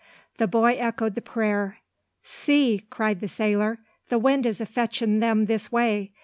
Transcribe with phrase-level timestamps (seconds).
[0.37, 1.77] The boy echoed the prayer.
[2.23, 3.77] "See!" cried the sailor.
[4.09, 6.11] "The wind is a fetchin' them this way.